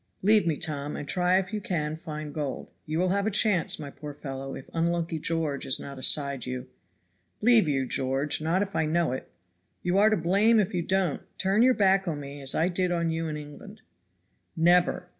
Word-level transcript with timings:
Leave 0.23 0.47
me, 0.47 0.57
Tom, 0.57 0.95
and 0.95 1.07
try 1.07 1.37
if 1.37 1.53
you 1.53 1.61
can 1.61 1.95
find 1.95 2.33
gold; 2.33 2.71
you 2.87 2.97
will 2.97 3.09
have 3.09 3.27
a 3.27 3.29
chance, 3.29 3.77
my 3.77 3.91
poor 3.91 4.15
fellow, 4.15 4.55
if 4.55 4.67
unlucky 4.73 5.19
George 5.19 5.63
is 5.63 5.79
not 5.79 5.99
aside 5.99 6.43
you." 6.43 6.67
"Leave 7.39 7.67
you, 7.67 7.85
George! 7.85 8.41
not 8.41 8.63
if 8.63 8.75
I 8.75 8.87
know 8.87 9.11
it." 9.11 9.29
"You 9.83 9.99
are 9.99 10.09
to 10.09 10.17
blame 10.17 10.59
if 10.59 10.73
you 10.73 10.81
don't. 10.81 11.21
Turn 11.37 11.61
your 11.61 11.75
back 11.75 12.07
on 12.07 12.19
me 12.19 12.41
as 12.41 12.55
I 12.55 12.67
did 12.67 12.91
on 12.91 13.11
you 13.11 13.27
in 13.27 13.37
England." 13.37 13.81
"Never! 14.57 15.07